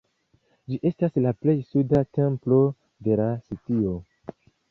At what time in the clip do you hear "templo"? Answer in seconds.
2.19-2.59